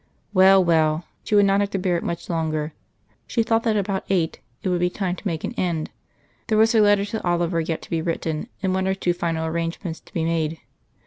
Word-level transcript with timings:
Well, 0.33 0.63
well; 0.63 1.05
she 1.23 1.35
would 1.35 1.45
not 1.45 1.59
have 1.59 1.69
to 1.69 1.77
bear 1.77 1.95
it 1.95 2.03
much 2.03 2.27
longer; 2.27 2.73
she 3.27 3.43
thought 3.43 3.61
that 3.65 3.77
about 3.77 4.03
eight 4.09 4.39
it 4.63 4.69
would 4.69 4.79
be 4.79 4.89
time 4.89 5.15
to 5.15 5.27
make 5.27 5.43
an 5.43 5.53
end. 5.57 5.91
There 6.47 6.57
was 6.57 6.71
her 6.71 6.81
letter 6.81 7.05
to 7.05 7.23
Oliver 7.23 7.61
yet 7.61 7.83
to 7.83 7.89
be 7.91 8.01
written; 8.01 8.47
and 8.63 8.73
one 8.73 8.87
or 8.87 8.95
two 8.95 9.13
final 9.13 9.45
arrangements 9.45 9.99
to 9.99 10.11
be 10.11 10.25
made. 10.25 10.57